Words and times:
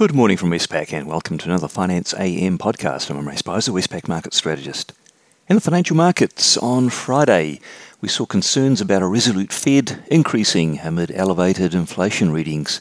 Good 0.00 0.14
morning 0.14 0.38
from 0.38 0.48
Westpac 0.48 0.94
and 0.94 1.06
welcome 1.06 1.36
to 1.36 1.44
another 1.44 1.68
Finance 1.68 2.14
AM 2.14 2.56
podcast. 2.56 3.10
I'm 3.10 3.18
Imre 3.18 3.34
Speizer, 3.34 3.68
Westpac 3.68 4.08
Market 4.08 4.32
Strategist. 4.32 4.94
In 5.46 5.56
the 5.56 5.60
financial 5.60 5.94
markets 5.94 6.56
on 6.56 6.88
Friday, 6.88 7.60
we 8.00 8.08
saw 8.08 8.24
concerns 8.24 8.80
about 8.80 9.02
a 9.02 9.06
resolute 9.06 9.52
Fed 9.52 10.02
increasing 10.06 10.78
amid 10.78 11.10
elevated 11.10 11.74
inflation 11.74 12.32
readings. 12.32 12.80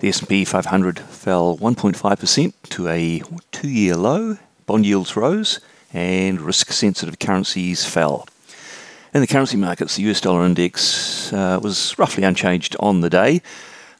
The 0.00 0.10
S&P 0.10 0.44
500 0.44 0.98
fell 0.98 1.56
1.5% 1.56 2.52
to 2.68 2.86
a 2.86 3.22
two-year 3.50 3.96
low, 3.96 4.36
bond 4.66 4.84
yields 4.84 5.16
rose, 5.16 5.58
and 5.90 6.38
risk-sensitive 6.38 7.18
currencies 7.18 7.86
fell. 7.86 8.28
In 9.14 9.22
the 9.22 9.26
currency 9.26 9.56
markets, 9.56 9.96
the 9.96 10.02
US 10.10 10.20
dollar 10.20 10.44
index 10.44 11.32
uh, 11.32 11.58
was 11.62 11.98
roughly 11.98 12.24
unchanged 12.24 12.76
on 12.78 13.00
the 13.00 13.08
day, 13.08 13.40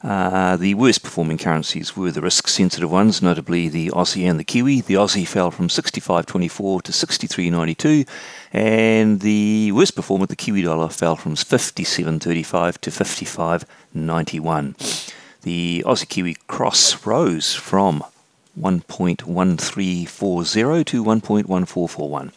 uh, 0.03 0.57
the 0.57 0.73
worst 0.73 1.01
performing 1.01 1.37
currencies 1.37 1.95
were 1.95 2.11
the 2.11 2.21
risk 2.21 2.49
sensitive 2.49 2.91
ones, 2.91 3.21
notably 3.21 3.69
the 3.69 3.89
Aussie 3.91 4.29
and 4.29 4.37
the 4.37 4.43
Kiwi. 4.43 4.81
The 4.81 4.95
Aussie 4.95 5.25
fell 5.25 5.49
from 5.49 5.69
65.24 5.69 6.81
to 6.81 6.91
63.92, 6.91 8.05
and 8.51 9.21
the 9.21 9.71
worst 9.71 9.95
performer, 9.95 10.25
the 10.25 10.35
Kiwi 10.35 10.63
dollar, 10.63 10.89
fell 10.89 11.15
from 11.15 11.35
57.35 11.35 12.79
to 12.79 12.89
55.91. 12.89 15.13
The 15.43 15.83
Aussie 15.85 16.09
Kiwi 16.09 16.35
cross 16.47 17.05
rose 17.05 17.55
from 17.55 18.03
1.1340 18.59 20.85
to 20.85 21.03
1.1441. 21.03 22.31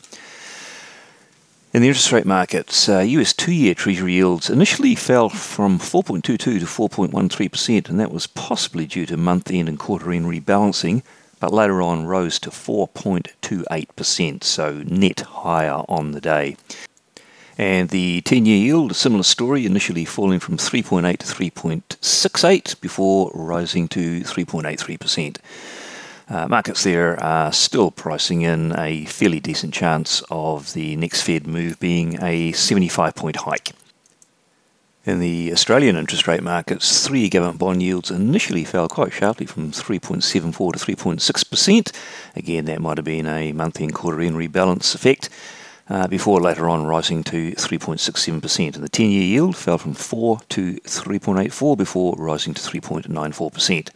In 1.72 1.82
the 1.82 1.88
interest 1.88 2.12
rate 2.12 2.26
markets, 2.26 2.88
uh, 2.88 3.00
US 3.00 3.32
two 3.32 3.52
year 3.52 3.74
Treasury 3.74 4.14
yields 4.14 4.48
initially 4.48 4.94
fell 4.94 5.28
from 5.28 5.78
4.22 5.78 6.38
to 6.38 6.58
4.13%, 6.60 7.88
and 7.88 8.00
that 8.00 8.12
was 8.12 8.28
possibly 8.28 8.86
due 8.86 9.04
to 9.06 9.16
month 9.16 9.50
end 9.50 9.68
and 9.68 9.78
quarter 9.78 10.12
end 10.12 10.26
rebalancing, 10.26 11.02
but 11.40 11.52
later 11.52 11.82
on 11.82 12.06
rose 12.06 12.38
to 12.38 12.50
4.28%, 12.50 14.44
so 14.44 14.82
net 14.86 15.20
higher 15.20 15.82
on 15.88 16.12
the 16.12 16.20
day. 16.20 16.56
And 17.58 17.88
the 17.88 18.20
10 18.22 18.46
year 18.46 18.58
yield, 18.58 18.92
a 18.92 18.94
similar 18.94 19.24
story, 19.24 19.66
initially 19.66 20.04
falling 20.04 20.40
from 20.40 20.58
3.8 20.58 21.18
to 21.18 21.26
3.68 21.26 22.80
before 22.80 23.32
rising 23.34 23.88
to 23.88 24.20
3.83%. 24.20 25.38
Uh, 26.28 26.48
markets 26.48 26.82
there 26.82 27.22
are 27.22 27.52
still 27.52 27.92
pricing 27.92 28.42
in 28.42 28.76
a 28.76 29.04
fairly 29.04 29.38
decent 29.38 29.72
chance 29.72 30.24
of 30.28 30.72
the 30.72 30.96
next 30.96 31.22
Fed 31.22 31.46
move 31.46 31.78
being 31.78 32.20
a 32.22 32.50
75 32.52 33.14
point 33.14 33.36
hike. 33.36 33.70
In 35.04 35.20
the 35.20 35.52
Australian 35.52 35.94
interest 35.94 36.26
rate 36.26 36.42
markets, 36.42 37.06
three 37.06 37.28
government 37.28 37.60
bond 37.60 37.80
yields 37.80 38.10
initially 38.10 38.64
fell 38.64 38.88
quite 38.88 39.12
sharply 39.12 39.46
from 39.46 39.70
3.74 39.70 40.72
to 40.72 40.78
3.6%. 40.80 41.92
Again, 42.34 42.64
that 42.64 42.80
might 42.80 42.98
have 42.98 43.04
been 43.04 43.26
a 43.26 43.52
month 43.52 43.80
end 43.80 43.94
quarter 43.94 44.20
end 44.20 44.34
rebalance 44.34 44.96
effect. 44.96 45.28
Uh, 45.88 46.08
before 46.08 46.40
later 46.40 46.68
on 46.68 46.84
rising 46.84 47.22
to 47.22 47.52
3.67%. 47.52 48.74
And 48.74 48.82
the 48.82 48.88
10 48.88 49.08
year 49.08 49.22
yield 49.22 49.56
fell 49.56 49.78
from 49.78 49.94
4 49.94 50.40
to 50.48 50.74
3.84 50.80 51.78
before 51.78 52.16
rising 52.18 52.54
to 52.54 52.60
3.94% 52.60 53.90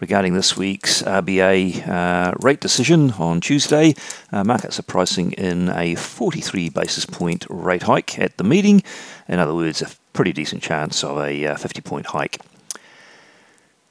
regarding 0.00 0.34
this 0.34 0.56
week's 0.56 1.02
RBA 1.02 1.88
uh, 1.88 2.34
rate 2.40 2.60
decision 2.60 3.12
on 3.12 3.40
Tuesday. 3.40 3.94
Uh, 4.30 4.44
markets 4.44 4.78
are 4.78 4.84
pricing 4.84 5.32
in 5.32 5.68
a 5.70 5.94
43 5.94 6.68
basis 6.68 7.06
point 7.06 7.46
rate 7.48 7.82
hike 7.82 8.18
at 8.18 8.36
the 8.36 8.44
meeting. 8.44 8.82
In 9.28 9.38
other 9.38 9.54
words, 9.54 9.82
a 9.82 9.88
pretty 10.12 10.32
decent 10.32 10.62
chance 10.62 11.02
of 11.02 11.18
a 11.18 11.46
uh, 11.46 11.56
50 11.56 11.80
point 11.80 12.06
hike. 12.06 12.38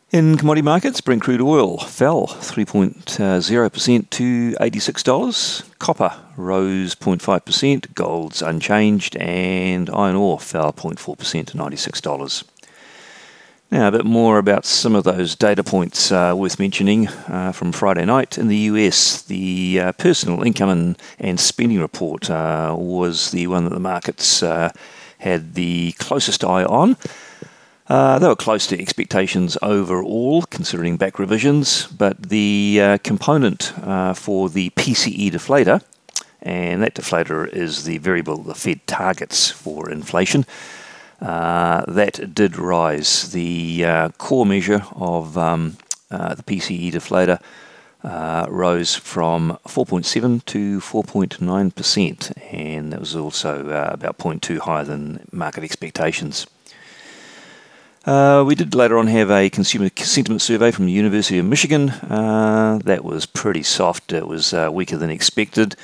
In 0.09 0.37
commodity 0.37 0.63
markets, 0.63 1.01
Brent 1.01 1.21
crude 1.21 1.41
oil 1.41 1.79
fell 1.79 2.27
3.0% 2.27 4.09
to 4.09 4.51
$86. 4.53 5.79
Copper 5.79 6.13
rose 6.37 6.95
0.5%, 6.95 7.93
gold's 7.93 8.41
unchanged, 8.41 9.17
and 9.17 9.89
iron 9.89 10.15
ore 10.15 10.39
fell 10.39 10.71
0.4% 10.71 11.47
to 11.47 11.57
$96. 11.57 12.43
Now, 13.69 13.89
a 13.89 13.91
bit 13.91 14.05
more 14.05 14.37
about 14.37 14.65
some 14.65 14.95
of 14.95 15.03
those 15.03 15.35
data 15.35 15.61
points 15.61 16.09
uh, 16.09 16.33
worth 16.37 16.57
mentioning 16.57 17.09
uh, 17.09 17.51
from 17.51 17.73
Friday 17.73 18.05
night. 18.05 18.37
In 18.37 18.47
the 18.47 18.55
US, 18.55 19.21
the 19.23 19.79
uh, 19.81 19.91
personal 19.91 20.41
income 20.41 20.69
and, 20.69 20.97
and 21.19 21.37
spending 21.37 21.81
report 21.81 22.29
uh, 22.29 22.73
was 22.79 23.31
the 23.31 23.45
one 23.47 23.65
that 23.65 23.73
the 23.73 23.81
markets 23.81 24.41
uh, 24.41 24.71
had 25.17 25.55
the 25.55 25.91
closest 25.99 26.45
eye 26.45 26.63
on. 26.63 26.95
Uh, 27.89 28.17
they 28.19 28.29
were 28.29 28.37
close 28.37 28.67
to 28.67 28.81
expectations 28.81 29.57
overall, 29.61 30.43
considering 30.43 30.95
back 30.95 31.19
revisions, 31.19 31.87
but 31.87 32.29
the 32.29 32.97
component 33.03 33.73
for 34.15 34.47
the 34.47 34.69
PCE 34.71 35.29
deflator, 35.29 35.83
and 36.41 36.81
that 36.81 36.95
deflator 36.95 37.45
is 37.49 37.83
the 37.83 37.97
variable 37.97 38.37
the 38.37 38.55
Fed 38.55 38.87
targets 38.87 39.51
for 39.51 39.89
inflation, 39.89 40.45
uh, 41.21 41.83
that 41.87 42.33
did 42.33 42.57
rise. 42.57 43.31
The 43.31 43.85
uh, 43.85 44.09
core 44.17 44.45
measure 44.45 44.83
of 44.95 45.37
um, 45.37 45.77
uh, 46.11 46.35
the 46.35 46.43
PCE 46.43 46.91
deflator 46.91 47.41
uh, 48.03 48.45
rose 48.49 48.95
from 48.95 49.57
4.7 49.67 50.45
to 50.45 50.79
4.9%, 50.79 52.53
and 52.53 52.93
that 52.93 52.99
was 52.99 53.15
also 53.15 53.69
uh, 53.69 53.89
about 53.93 54.17
0.2 54.17 54.59
higher 54.59 54.83
than 54.83 55.27
market 55.31 55.63
expectations. 55.63 56.45
Uh, 58.05 58.43
we 58.47 58.55
did 58.55 58.73
later 58.73 58.97
on 58.97 59.07
have 59.07 59.29
a 59.29 59.49
consumer 59.49 59.89
sentiment 59.97 60.41
survey 60.41 60.71
from 60.71 60.85
the 60.85 60.91
University 60.93 61.39
of 61.39 61.45
Michigan. 61.45 61.87
that 62.07 63.03
was 63.03 63.25
pretty 63.25 63.63
soft. 63.63 64.13
It 64.13 64.27
was 64.27 64.53
weaker 64.71 64.95
than 64.95 65.09
expected. 65.09 65.75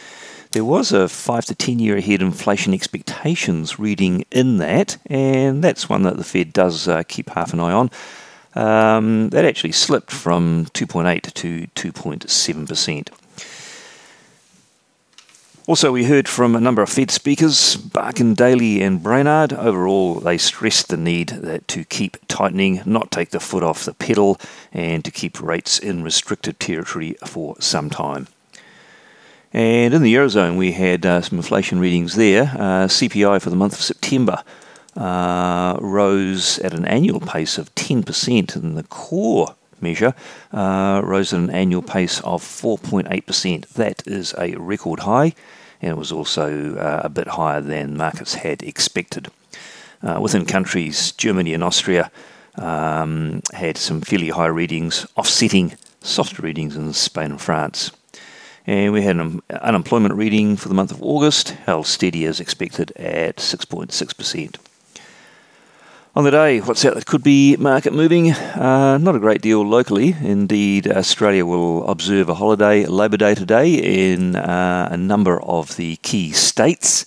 There 0.53 0.63
was 0.63 0.91
a 0.91 1.09
five 1.09 1.45
to 1.45 1.55
ten 1.55 1.79
year 1.79 1.97
ahead 1.97 2.21
inflation 2.21 2.75
expectations 2.75 3.79
reading 3.79 4.23
in 4.29 4.57
that, 4.57 4.97
and 5.07 5.63
that's 5.63 5.89
one 5.89 6.03
that 6.03 6.17
the 6.17 6.23
Fed 6.23 6.53
does 6.53 6.87
uh, 6.87 7.01
keep 7.07 7.31
half 7.31 7.53
an 7.53 7.59
eye 7.59 7.71
on. 7.71 7.89
Um, 8.53 9.29
that 9.29 9.45
actually 9.45 9.71
slipped 9.71 10.11
from 10.11 10.67
2.8 10.75 11.33
to 11.33 11.91
2.7%. 11.91 13.07
Also, 15.65 15.91
we 15.91 16.03
heard 16.03 16.29
from 16.29 16.55
a 16.55 16.61
number 16.61 16.83
of 16.83 16.89
Fed 16.89 17.09
speakers, 17.09 17.75
Barkin, 17.75 18.35
Daly, 18.35 18.83
and 18.83 19.01
Brainard. 19.01 19.53
Overall, 19.53 20.19
they 20.19 20.37
stressed 20.37 20.89
the 20.89 20.97
need 20.97 21.29
that 21.29 21.67
to 21.69 21.83
keep 21.83 22.17
tightening, 22.27 22.83
not 22.85 23.09
take 23.09 23.31
the 23.31 23.39
foot 23.39 23.63
off 23.63 23.85
the 23.85 23.93
pedal, 23.95 24.39
and 24.71 25.03
to 25.03 25.09
keep 25.09 25.41
rates 25.41 25.79
in 25.79 26.03
restrictive 26.03 26.59
territory 26.59 27.15
for 27.25 27.55
some 27.59 27.89
time. 27.89 28.27
And 29.53 29.93
in 29.93 30.01
the 30.01 30.15
Eurozone, 30.15 30.57
we 30.57 30.71
had 30.71 31.05
uh, 31.05 31.21
some 31.21 31.37
inflation 31.37 31.79
readings 31.79 32.15
there. 32.15 32.51
Uh, 32.55 32.87
CPI 32.87 33.39
for 33.39 33.51
the 33.51 33.55
month 33.55 33.73
of 33.73 33.81
September 33.81 34.43
uh, 34.97 35.77
rose 35.79 36.57
at 36.59 36.73
an 36.73 36.85
annual 36.85 37.19
pace 37.19 37.59
of 37.59 37.73
10%, 37.75 38.55
and 38.55 38.75
the 38.75 38.83
core 38.83 39.55
measure 39.79 40.15
uh, 40.51 41.01
rose 41.03 41.33
at 41.33 41.39
an 41.39 41.49
annual 41.51 41.83
pace 41.83 42.19
of 42.21 42.41
4.8%. 42.41 43.67
That 43.69 44.01
is 44.07 44.33
a 44.39 44.55
record 44.55 45.01
high, 45.01 45.33
and 45.81 45.91
it 45.91 45.97
was 45.97 46.11
also 46.11 46.75
uh, 46.75 47.01
a 47.03 47.09
bit 47.09 47.27
higher 47.27 47.61
than 47.61 47.95
markets 47.95 48.33
had 48.35 48.63
expected. 48.63 49.29
Uh, 50.01 50.19
within 50.19 50.45
countries, 50.45 51.11
Germany 51.11 51.53
and 51.53 51.63
Austria 51.63 52.11
um, 52.55 53.41
had 53.53 53.77
some 53.77 54.01
fairly 54.01 54.29
high 54.29 54.47
readings, 54.47 55.05
offsetting 55.15 55.75
softer 56.01 56.41
readings 56.41 56.75
in 56.75 56.91
Spain 56.93 57.31
and 57.31 57.41
France. 57.41 57.91
And 58.65 58.93
we 58.93 59.01
had 59.01 59.17
an 59.17 59.41
unemployment 59.49 60.13
reading 60.13 60.55
for 60.55 60.69
the 60.69 60.75
month 60.75 60.91
of 60.91 61.03
August, 61.03 61.49
held 61.49 61.85
steady 61.85 62.23
as 62.25 62.39
expected 62.39 62.91
at 62.95 63.37
6.6%. 63.37 64.55
On 66.15 66.23
the 66.23 66.31
day, 66.31 66.59
what's 66.59 66.85
out 66.85 66.93
that 66.93 67.05
could 67.05 67.23
be 67.23 67.57
market 67.57 67.91
moving? 67.91 68.31
Uh, 68.31 68.97
not 68.99 69.15
a 69.15 69.19
great 69.19 69.41
deal 69.41 69.67
locally. 69.67 70.15
Indeed, 70.21 70.87
Australia 70.87 71.45
will 71.45 71.85
observe 71.89 72.29
a 72.29 72.35
holiday, 72.35 72.85
Labor 72.85 73.17
Day 73.17 73.35
today, 73.35 73.73
in 74.13 74.35
uh, 74.37 74.89
a 74.91 74.97
number 74.97 75.41
of 75.41 75.75
the 75.75 75.97
key 75.97 76.31
states. 76.31 77.05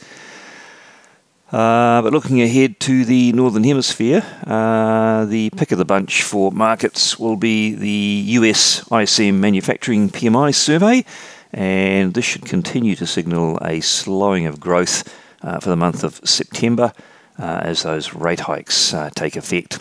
Uh, 1.52 2.02
but 2.02 2.12
looking 2.12 2.42
ahead 2.42 2.80
to 2.80 3.04
the 3.04 3.32
Northern 3.32 3.62
Hemisphere, 3.64 4.22
uh, 4.46 5.24
the 5.24 5.50
pick 5.56 5.70
of 5.70 5.78
the 5.78 5.84
bunch 5.84 6.22
for 6.22 6.50
markets 6.50 7.18
will 7.18 7.36
be 7.36 7.74
the 7.74 8.32
US 8.40 8.84
ISM 8.90 9.40
Manufacturing 9.40 10.10
PMI 10.10 10.52
survey 10.52 11.04
and 11.56 12.12
this 12.12 12.26
should 12.26 12.44
continue 12.44 12.94
to 12.94 13.06
signal 13.06 13.58
a 13.62 13.80
slowing 13.80 14.46
of 14.46 14.60
growth 14.60 15.02
uh, 15.42 15.58
for 15.58 15.70
the 15.70 15.76
month 15.76 16.04
of 16.04 16.20
September 16.22 16.92
uh, 17.38 17.60
as 17.62 17.82
those 17.82 18.12
rate 18.12 18.40
hikes 18.40 18.92
uh, 18.92 19.08
take 19.14 19.36
effect. 19.36 19.80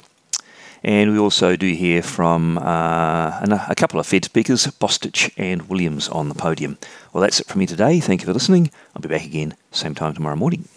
And 0.83 1.11
we 1.11 1.19
also 1.19 1.55
do 1.55 1.67
hear 1.73 2.01
from 2.01 2.57
uh, 2.59 3.41
a 3.67 3.75
couple 3.75 3.99
of 3.99 4.05
Fed 4.05 4.23
speakers, 4.23 4.67
Bostic 4.67 5.33
and 5.35 5.67
Williams, 5.67 6.07
on 6.07 6.29
the 6.29 6.35
podium. 6.35 6.77
Well, 7.11 7.21
that's 7.21 7.41
it 7.41 7.47
from 7.47 7.59
me 7.59 7.65
today. 7.65 7.99
Thank 7.99 8.21
you 8.21 8.27
for 8.27 8.33
listening. 8.33 8.71
I'll 8.95 9.01
be 9.01 9.09
back 9.09 9.25
again 9.25 9.55
same 9.71 9.95
time 9.95 10.13
tomorrow 10.13 10.37
morning. 10.37 10.69